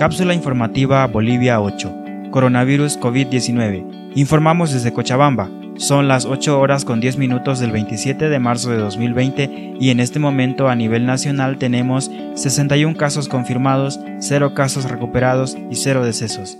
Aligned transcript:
Cápsula 0.00 0.32
informativa 0.32 1.06
Bolivia 1.06 1.60
8. 1.60 2.30
Coronavirus 2.30 2.98
COVID-19. 2.98 4.14
Informamos 4.14 4.72
desde 4.72 4.94
Cochabamba. 4.94 5.50
Son 5.76 6.08
las 6.08 6.24
8 6.24 6.58
horas 6.58 6.86
con 6.86 7.02
10 7.02 7.18
minutos 7.18 7.60
del 7.60 7.70
27 7.70 8.30
de 8.30 8.38
marzo 8.38 8.70
de 8.70 8.78
2020 8.78 9.74
y 9.78 9.90
en 9.90 10.00
este 10.00 10.18
momento 10.18 10.70
a 10.70 10.74
nivel 10.74 11.04
nacional 11.04 11.58
tenemos 11.58 12.10
61 12.34 12.96
casos 12.96 13.28
confirmados, 13.28 14.00
0 14.20 14.54
casos 14.54 14.90
recuperados 14.90 15.58
y 15.70 15.74
0 15.74 16.02
decesos. 16.02 16.56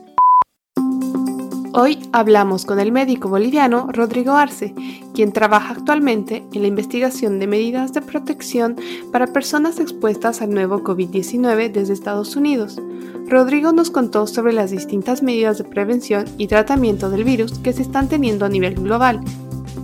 Hoy 1.73 2.00
hablamos 2.11 2.64
con 2.64 2.80
el 2.80 2.91
médico 2.91 3.29
boliviano 3.29 3.86
Rodrigo 3.93 4.32
Arce, 4.32 4.75
quien 5.14 5.30
trabaja 5.30 5.75
actualmente 5.75 6.43
en 6.53 6.62
la 6.62 6.68
investigación 6.68 7.39
de 7.39 7.46
medidas 7.46 7.93
de 7.93 8.03
protección 8.03 8.75
para 9.12 9.29
personas 9.29 9.79
expuestas 9.79 10.43
al 10.43 10.50
nuevo 10.50 10.82
COVID-19 10.82 11.71
desde 11.71 11.93
Estados 11.93 12.35
Unidos. 12.35 12.82
Rodrigo 13.29 13.71
nos 13.72 13.93
contó 13.93 14.27
sobre 14.27 14.53
las 14.53 14.72
distintas 14.72 15.22
medidas 15.22 15.58
de 15.58 15.64
prevención 15.64 16.25
y 16.39 16.49
tratamiento 16.49 17.08
del 17.08 17.22
virus 17.22 17.61
que 17.61 17.72
se 17.72 17.82
están 17.82 18.08
teniendo 18.08 18.44
a 18.44 18.49
nivel 18.49 18.75
global. 18.75 19.21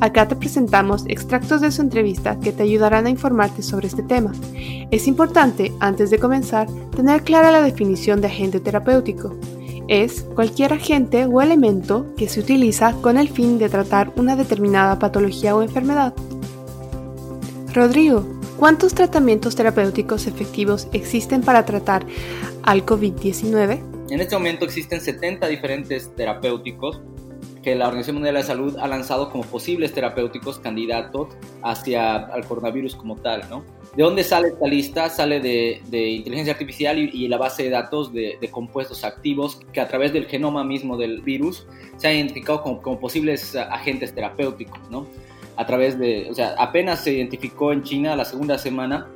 Acá 0.01 0.27
te 0.27 0.35
presentamos 0.35 1.05
extractos 1.07 1.61
de 1.61 1.71
su 1.71 1.83
entrevista 1.83 2.41
que 2.41 2.51
te 2.51 2.65
ayudarán 2.65 3.07
a 3.07 3.11
informarte 3.11 3.63
sobre 3.63 3.87
este 3.87 4.03
tema. 4.03 4.33
Es 4.91 5.07
importante, 5.07 5.73
antes 5.79 6.11
de 6.11 6.19
comenzar, 6.19 6.67
tener 6.97 7.23
clara 7.23 7.53
la 7.53 7.63
definición 7.63 8.21
de 8.21 8.27
agente 8.27 8.59
terapéutico 8.59 9.37
es 9.89 10.23
cualquier 10.35 10.73
agente 10.73 11.27
o 11.27 11.41
elemento 11.41 12.15
que 12.17 12.29
se 12.29 12.41
utiliza 12.41 12.93
con 13.01 13.19
el 13.19 13.29
fin 13.29 13.59
de 13.59 13.69
tratar 13.69 14.13
una 14.17 14.37
determinada 14.37 14.99
patología 14.99 15.55
o 15.55 15.63
enfermedad. 15.63 16.15
Rodrigo, 17.73 18.25
¿cuántos 18.57 18.95
tratamientos 18.95 19.55
terapéuticos 19.55 20.27
efectivos 20.27 20.89
existen 20.93 21.43
para 21.43 21.65
tratar 21.65 22.07
al 22.63 22.85
COVID-19? 22.85 23.81
En 24.11 24.21
este 24.21 24.37
momento 24.37 24.65
existen 24.65 25.01
70 25.01 25.47
diferentes 25.49 26.15
terapéuticos 26.15 27.01
que 27.67 27.75
la 27.75 27.89
Organización 27.89 28.19
Mundial 28.19 28.37
de 28.37 28.41
la 28.43 28.47
Salud 28.47 28.77
ha 28.79 28.87
lanzado 28.87 29.29
como 29.29 29.43
posibles 29.43 29.93
terapéuticos 29.93 30.61
candidatos 30.61 31.35
hacia 31.65 32.29
el 32.37 32.45
coronavirus 32.45 32.95
como 32.95 33.17
tal, 33.17 33.43
¿no? 33.51 33.65
¿De 33.97 34.05
dónde 34.05 34.23
sale 34.23 34.51
esta 34.51 34.69
lista? 34.69 35.11
Sale 35.11 35.41
de, 35.41 35.81
inteligencia 35.91 36.53
artificial 36.53 36.97
y, 36.97 37.27
la 37.27 37.39
base 37.39 37.65
de 37.65 37.71
datos 37.71 38.13
de, 38.13 38.39
compuestos 38.53 39.03
activos 39.03 39.59
que 39.73 39.81
a 39.81 39.89
través 39.89 40.13
del 40.13 40.27
genoma 40.27 40.63
mismo 40.63 40.97
del 40.97 41.23
virus 41.23 41.67
se 41.97 42.07
han 42.07 42.15
identificado 42.15 42.63
como, 42.63 43.01
posibles 43.01 43.57
agentes 43.57 44.15
terapéuticos, 44.15 44.89
¿no? 44.89 45.09
A 45.57 45.67
través 45.67 45.99
de, 45.99 46.29
o 46.31 46.35
sea, 46.35 46.55
apenas 46.59 47.03
se 47.03 47.15
identificó 47.15 47.73
en 47.73 47.83
China 47.83 48.15
la 48.15 48.25
segunda 48.25 48.59
semana 48.59 49.09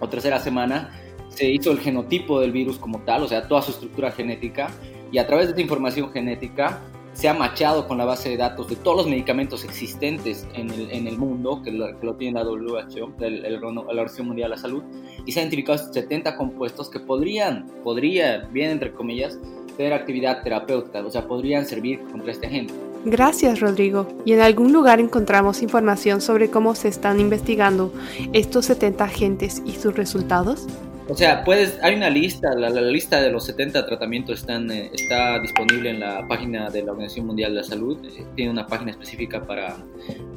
o 0.00 0.08
tercera 0.08 0.40
semana, 0.40 0.98
se 1.28 1.50
hizo 1.50 1.70
el 1.70 1.78
genotipo 1.78 2.40
del 2.40 2.52
virus 2.52 2.78
como 2.78 3.00
tal, 3.00 3.22
o 3.24 3.28
sea, 3.28 3.46
toda 3.46 3.60
su 3.60 3.72
estructura 3.72 4.10
genética, 4.12 4.70
y 5.10 5.18
a 5.18 5.26
través 5.26 5.48
de 5.48 5.50
esta 5.50 5.60
información 5.60 6.10
genética 6.10 6.80
se 7.12 7.28
ha 7.28 7.34
machado 7.34 7.86
con 7.86 7.98
la 7.98 8.04
base 8.04 8.30
de 8.30 8.36
datos 8.36 8.68
de 8.68 8.76
todos 8.76 8.98
los 8.98 9.06
medicamentos 9.06 9.64
existentes 9.64 10.46
en 10.54 10.70
el, 10.70 10.90
en 10.90 11.06
el 11.06 11.18
mundo, 11.18 11.60
que 11.62 11.70
lo, 11.70 11.98
que 11.98 12.06
lo, 12.06 12.14
tiene 12.16 12.42
la 12.42 12.48
WHO, 12.48 13.12
el, 13.20 13.44
el, 13.44 13.60
la 13.60 13.68
Organización 13.68 14.28
Mundial 14.28 14.50
de 14.50 14.56
la 14.56 14.62
Salud, 14.62 14.82
y 15.24 15.32
se 15.32 15.40
han 15.40 15.44
identificado 15.44 15.92
70 15.92 16.36
compuestos 16.36 16.88
que 16.88 17.00
podrían, 17.00 17.66
podría, 17.84 18.48
bien 18.50 18.70
entre 18.70 18.92
comillas, 18.92 19.38
tener 19.76 19.92
actividad 19.92 20.42
terapéutica, 20.42 21.04
o 21.04 21.10
sea, 21.10 21.26
podrían 21.26 21.66
servir 21.66 22.00
contra 22.10 22.32
este 22.32 22.46
agente. 22.46 22.74
Gracias, 23.04 23.60
Rodrigo. 23.60 24.06
¿Y 24.24 24.32
en 24.32 24.40
algún 24.40 24.72
lugar 24.72 25.00
encontramos 25.00 25.62
información 25.62 26.20
sobre 26.20 26.50
cómo 26.50 26.74
se 26.74 26.88
están 26.88 27.18
investigando 27.18 27.92
estos 28.32 28.66
70 28.66 29.04
agentes 29.04 29.62
y 29.66 29.72
sus 29.72 29.94
resultados? 29.94 30.66
O 31.08 31.16
sea, 31.16 31.42
puedes, 31.42 31.78
hay 31.82 31.96
una 31.96 32.08
lista, 32.08 32.54
la, 32.54 32.70
lista 32.70 33.20
de 33.20 33.30
los 33.30 33.44
70 33.44 33.86
tratamientos 33.86 34.40
están, 34.40 34.70
eh, 34.70 34.90
está 34.94 35.40
disponible 35.40 35.90
en 35.90 36.00
la 36.00 36.26
página 36.28 36.70
de 36.70 36.82
la 36.82 36.92
Organización 36.92 37.26
Mundial 37.26 37.54
de 37.54 37.60
la 37.60 37.66
Salud. 37.66 37.98
Eh, 38.04 38.24
tiene 38.36 38.52
una 38.52 38.66
página 38.66 38.92
específica 38.92 39.44
para, 39.44 39.76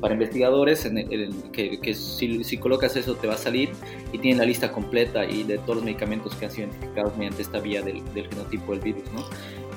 para 0.01 0.16
investigadores, 0.16 0.85
en 0.85 1.51
que, 1.51 1.94
si, 1.94 2.57
colocas 2.57 2.95
eso 2.95 3.16
te 3.16 3.28
va 3.28 3.35
a 3.35 3.38
salir 3.38 3.69
y 4.12 4.17
tiene 4.17 4.39
la 4.39 4.45
lista 4.45 4.72
completa 4.72 5.23
y 5.23 5.44
de 5.44 5.59
todos 5.59 5.75
los 5.75 5.85
medicamentos 5.85 6.34
que 6.35 6.45
han 6.45 6.51
sido 6.51 6.68
identificados 6.68 7.16
mediante 7.16 7.44
esta 7.44 7.59
vía 7.59 7.84
del, 7.84 8.01
genotipo 8.13 8.72
del 8.72 8.81
virus, 8.81 9.03
¿no? 9.13 9.23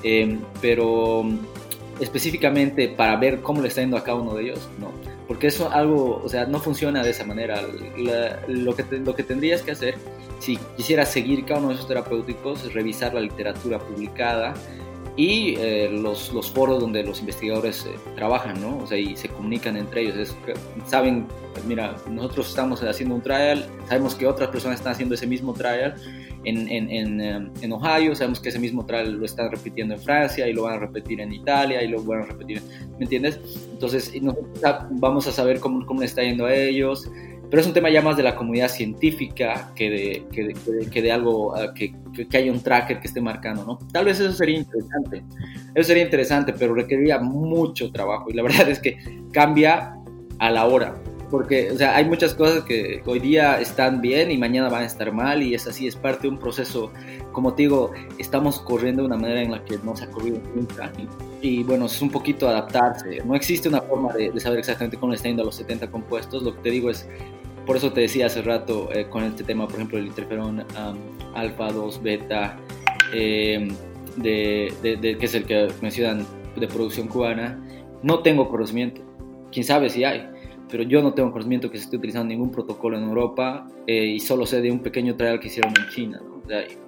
Eh, 0.03 0.39
pero 0.59 1.23
específicamente 1.99 2.87
para 2.87 3.15
ver 3.17 3.41
cómo 3.41 3.61
le 3.61 3.67
está 3.67 3.81
yendo 3.81 3.97
a 3.97 4.03
cada 4.03 4.17
uno 4.17 4.33
de 4.33 4.43
ellos, 4.43 4.69
no. 4.79 5.18
Porque 5.29 5.45
eso 5.45 5.71
algo, 5.71 6.23
o 6.23 6.27
sea, 6.27 6.47
no 6.47 6.59
funciona 6.59 7.03
de 7.03 7.11
esa 7.11 7.23
manera. 7.23 7.61
lo, 8.47 8.75
que 8.75 8.83
lo 8.97 9.15
que 9.15 9.21
tendrías 9.21 9.61
que 9.61 9.69
hacer, 9.69 9.95
si 10.39 10.57
quisieras 10.75 11.09
seguir 11.09 11.45
cada 11.45 11.59
uno 11.59 11.69
de 11.69 11.75
esos 11.75 11.87
terapéuticos, 11.87 12.65
es 12.65 12.73
revisar 12.73 13.13
la 13.13 13.21
literatura 13.21 13.77
publicada 13.77 14.55
y 15.19 15.55
eh, 15.57 15.89
los, 15.91 16.31
los, 16.31 16.49
foros 16.49 16.79
donde 16.79 17.03
los 17.03 17.19
investigadores 17.19 17.85
eh, 17.85 17.99
trabajan, 18.15 18.61
¿no? 18.61 18.77
O 18.77 18.87
sea, 18.87 18.97
y 18.97 19.17
se 19.17 19.27
comunican 19.27 19.75
entre 19.75 20.03
ellos. 20.03 20.15
Es, 20.15 20.37
saben, 20.85 21.27
mira, 21.67 21.97
nosotros 22.09 22.47
estamos 22.47 22.81
haciendo 22.81 23.15
un 23.15 23.21
trial, 23.21 23.65
sabemos 23.89 24.15
que 24.15 24.25
otras 24.25 24.49
personas 24.49 24.79
están 24.79 24.93
haciendo 24.93 25.15
ese 25.15 25.27
mismo 25.27 25.53
trial 25.53 25.95
en, 26.45 26.69
en, 26.69 26.89
en, 26.89 27.19
eh, 27.19 27.51
en, 27.59 27.73
Ohio, 27.73 28.15
sabemos 28.15 28.39
que 28.39 28.47
ese 28.47 28.59
mismo 28.59 28.85
trial 28.85 29.11
lo 29.11 29.25
están 29.25 29.51
repitiendo 29.51 29.93
en 29.95 29.99
Francia 29.99 30.47
y 30.47 30.53
lo 30.53 30.63
van 30.63 30.75
a 30.75 30.79
repetir 30.79 31.19
en 31.19 31.33
Italia 31.33 31.83
y 31.83 31.89
lo 31.89 32.01
van 32.01 32.21
a 32.21 32.25
repetir, 32.25 32.61
¿me 32.97 33.03
entiendes? 33.03 33.41
Entonces, 33.73 34.13
vamos 34.91 35.27
a 35.27 35.33
saber 35.33 35.59
cómo, 35.59 35.85
cómo 35.85 35.99
le 35.99 36.05
está 36.05 36.23
yendo 36.23 36.45
a 36.45 36.55
ellos 36.55 37.11
pero 37.49 37.61
es 37.61 37.67
un 37.67 37.73
tema 37.73 37.89
ya 37.89 38.01
más 38.01 38.15
de 38.15 38.23
la 38.23 38.35
comunidad 38.35 38.69
científica 38.69 39.71
que 39.75 39.89
de, 39.89 40.25
que 40.31 40.43
de, 40.47 40.89
que 40.89 41.01
de 41.01 41.11
algo 41.11 41.55
ah, 41.55 41.73
que, 41.73 41.95
que, 42.29 42.37
haya 42.37 42.51
un 42.51 42.61
tracker 42.61 42.99
que 42.99 43.07
esté 43.07 43.21
marcando, 43.21 43.65
¿no? 43.65 43.79
Tal 43.91 44.05
vez 44.05 44.19
eso 44.19 44.31
sería 44.33 44.57
interesante, 44.57 45.23
eso 45.73 45.87
sería 45.87 46.03
interesante, 46.03 46.53
pero 46.53 46.75
requeriría 46.75 47.19
mucho 47.19 47.91
trabajo. 47.91 48.29
Y 48.29 48.33
la 48.33 48.43
verdad 48.43 48.69
es 48.69 48.79
que 48.79 48.97
cambia 49.31 49.95
a 50.37 50.51
la 50.51 50.65
hora, 50.65 50.95
porque 51.31 51.71
o 51.71 51.77
sea, 51.77 51.95
hay 51.95 52.05
muchas 52.05 52.35
cosas 52.35 52.63
que 52.63 53.01
hoy 53.05 53.19
día 53.19 53.59
están 53.59 53.99
bien 53.99 54.29
y 54.29 54.37
mañana 54.37 54.69
van 54.69 54.83
a 54.83 54.85
estar 54.85 55.11
mal 55.11 55.41
y 55.41 55.55
es 55.55 55.65
así, 55.67 55.87
es 55.87 55.95
parte 55.95 56.23
de 56.23 56.29
un 56.29 56.37
proceso, 56.37 56.91
como 57.31 57.55
te 57.55 57.63
digo, 57.63 57.91
estamos 58.19 58.59
corriendo 58.59 59.01
de 59.01 59.07
una 59.07 59.17
manera 59.17 59.41
en 59.41 59.51
la 59.51 59.65
que 59.65 59.79
no 59.83 59.95
se 59.95 60.05
ha 60.05 60.11
corrido 60.11 60.39
nunca. 60.55 60.91
Y, 61.41 61.63
bueno, 61.63 61.85
es 61.85 62.01
un 62.01 62.09
poquito 62.09 62.47
adaptarse, 62.47 63.23
no 63.25 63.33
existe 63.33 63.69
una 63.69 63.81
forma 63.81 64.13
de, 64.13 64.29
de 64.31 64.39
saber 64.39 64.59
exactamente 64.59 64.97
cómo 64.97 65.11
le 65.11 65.15
está 65.15 65.29
yendo 65.29 65.43
a 65.43 65.45
los 65.45 65.55
70 65.55 65.89
compuestos, 65.89 66.43
lo 66.43 66.53
que 66.55 66.61
te 66.61 66.69
digo 66.71 66.89
es 66.89 67.07
por 67.69 67.77
eso 67.77 67.93
te 67.93 68.01
decía 68.01 68.25
hace 68.25 68.41
rato 68.41 68.89
eh, 68.91 69.05
con 69.11 69.23
este 69.23 69.43
tema, 69.43 69.67
por 69.67 69.75
ejemplo, 69.75 69.99
el 69.99 70.07
interferón 70.07 70.65
alfa 71.35 71.71
2 71.71 72.01
beta, 72.01 72.57
em, 73.13 73.69
de, 74.15 74.73
que 74.81 75.23
es 75.23 75.35
el 75.35 75.43
que 75.43 75.67
mencionan 75.79 76.25
de 76.55 76.67
producción 76.67 77.07
cubana, 77.07 77.63
no 78.01 78.23
tengo 78.23 78.49
conocimiento. 78.49 79.03
Quién 79.51 79.63
sabe 79.65 79.91
si 79.91 80.03
hay, 80.03 80.27
pero 80.67 80.81
yo 80.81 81.03
no 81.03 81.13
tengo 81.13 81.31
conocimiento 81.31 81.69
que 81.69 81.77
se 81.77 81.83
esté 81.83 81.97
utilizando 81.97 82.29
ningún 82.29 82.49
protocolo 82.49 82.97
en 82.97 83.03
Europa 83.03 83.67
eh, 83.85 84.03
y 84.03 84.19
solo 84.19 84.47
sé 84.47 84.61
de 84.61 84.71
un 84.71 84.79
pequeño 84.79 85.15
trial 85.15 85.39
que 85.39 85.49
hicieron 85.49 85.71
en 85.77 85.89
China. 85.89 86.19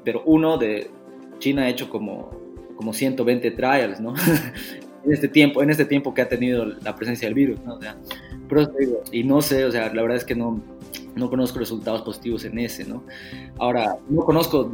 pero 0.03 0.23
uno 0.25 0.57
de 0.57 0.89
China 1.37 1.65
ha 1.65 1.69
hecho 1.69 1.91
como, 1.91 2.31
como 2.75 2.91
120 2.91 3.51
trials, 3.51 3.99
¿no? 3.99 4.15
en 5.05 5.13
este 5.13 5.27
tiempo, 5.27 5.61
en 5.61 5.69
este 5.69 5.85
tiempo 5.85 6.11
que 6.15 6.23
ha 6.23 6.27
tenido 6.27 6.65
la 6.65 6.95
presencia 6.95 7.27
del 7.27 7.35
virus, 7.35 7.59
¿no? 7.63 7.77
y 9.11 9.23
no 9.23 9.41
sé, 9.41 9.63
o 9.65 9.71
sea, 9.71 9.93
la 9.93 10.01
verdad 10.01 10.17
es 10.17 10.25
que 10.25 10.35
no, 10.35 10.61
no 11.15 11.29
conozco 11.29 11.59
resultados 11.59 12.01
positivos 12.01 12.45
en 12.45 12.59
ese, 12.59 12.85
¿no? 12.85 13.03
Ahora, 13.57 13.97
no 14.09 14.23
conozco 14.23 14.71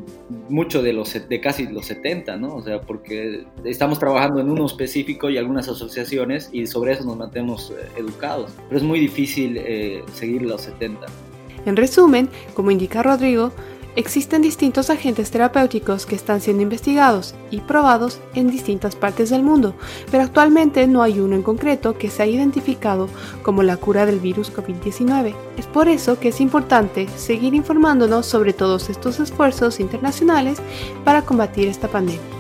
mucho 0.50 0.82
de 0.82 0.94
los 0.94 1.14
de 1.14 1.42
casi 1.42 1.68
los 1.68 1.86
70, 1.88 2.38
¿no? 2.38 2.56
O 2.56 2.62
sea, 2.62 2.82
porque 2.82 3.46
estamos 3.64 4.00
trabajando 4.00 4.40
en 4.40 4.50
uno 4.50 4.66
específico 4.66 5.30
y 5.30 5.38
algunas 5.38 5.68
asociaciones 5.68 6.50
y 6.52 6.68
sobre 6.68 6.94
eso 6.94 7.04
nos 7.06 7.18
mantenemos 7.18 7.72
eh, 7.72 7.90
educados, 7.98 8.52
pero 8.68 8.78
es 8.78 8.84
muy 8.84 9.00
difícil 9.00 9.58
eh, 9.58 10.04
seguir 10.14 10.44
los 10.44 10.62
70. 10.62 11.06
En 11.66 11.76
resumen, 11.76 12.30
como 12.54 12.72
indica 12.72 13.04
Rodrigo, 13.04 13.52
Existen 13.98 14.44
distintos 14.44 14.92
agentes 14.92 15.32
terapéuticos 15.32 16.06
que 16.06 16.14
están 16.14 16.40
siendo 16.40 16.62
investigados 16.62 17.34
y 17.50 17.62
probados 17.62 18.20
en 18.36 18.48
distintas 18.52 18.96
partes 18.96 19.32
del 19.32 19.42
mundo, 19.42 19.74
pero 20.12 20.22
actualmente 20.24 20.86
no 20.86 21.02
hay 21.02 21.20
uno 21.20 21.34
en 21.34 21.42
concreto 21.42 21.98
que 21.98 22.12
se 22.12 22.22
haya 22.22 22.36
identificado 22.36 23.10
como 23.42 23.64
la 23.64 23.76
cura 23.78 24.06
del 24.06 24.20
virus 24.20 24.54
COVID-19. 24.54 25.34
Es 25.58 25.66
por 25.66 25.90
eso 25.90 26.20
que 26.20 26.28
es 26.28 26.40
importante 26.42 27.08
seguir 27.18 27.56
informándonos 27.56 28.28
sobre 28.28 28.54
todos 28.54 28.92
estos 28.92 29.20
esfuerzos 29.20 29.80
internacionales 29.80 30.60
para 31.04 31.24
combatir 31.24 31.68
esta 31.68 31.88
pandemia. 31.88 32.37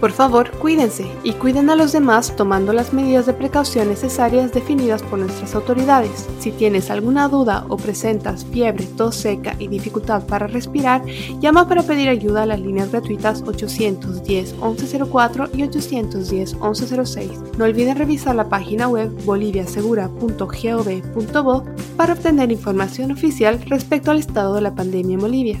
Por 0.00 0.12
favor, 0.12 0.50
cuídense 0.52 1.10
y 1.24 1.32
cuiden 1.32 1.70
a 1.70 1.76
los 1.76 1.90
demás 1.90 2.36
tomando 2.36 2.72
las 2.72 2.92
medidas 2.92 3.26
de 3.26 3.32
precaución 3.32 3.88
necesarias 3.88 4.52
definidas 4.52 5.02
por 5.02 5.18
nuestras 5.18 5.56
autoridades. 5.56 6.28
Si 6.38 6.52
tienes 6.52 6.88
alguna 6.90 7.26
duda 7.26 7.64
o 7.68 7.76
presentas 7.76 8.44
fiebre, 8.44 8.86
tos 8.96 9.16
seca 9.16 9.56
y 9.58 9.66
dificultad 9.66 10.24
para 10.24 10.46
respirar, 10.46 11.02
llama 11.40 11.66
para 11.66 11.82
pedir 11.82 12.08
ayuda 12.08 12.44
a 12.44 12.46
las 12.46 12.60
líneas 12.60 12.92
gratuitas 12.92 13.42
810 13.42 14.54
1104 14.54 15.48
y 15.54 15.64
810 15.64 16.54
1106. 16.54 17.30
No 17.58 17.64
olviden 17.64 17.96
revisar 17.96 18.36
la 18.36 18.48
página 18.48 18.86
web 18.88 19.10
boliviasegura.gov.bo 19.24 21.64
para 21.96 22.12
obtener 22.12 22.52
información 22.52 23.10
oficial 23.10 23.60
respecto 23.66 24.12
al 24.12 24.18
estado 24.18 24.54
de 24.54 24.60
la 24.60 24.76
pandemia 24.76 25.14
en 25.14 25.20
Bolivia. 25.20 25.60